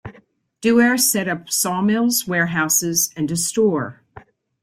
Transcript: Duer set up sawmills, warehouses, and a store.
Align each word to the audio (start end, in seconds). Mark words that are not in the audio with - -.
Duer 0.61 0.97
set 0.97 1.27
up 1.27 1.51
sawmills, 1.51 2.27
warehouses, 2.27 3.13
and 3.15 3.29
a 3.29 3.37
store. 3.37 4.01